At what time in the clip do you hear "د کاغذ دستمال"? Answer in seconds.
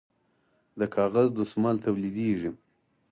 0.79-1.75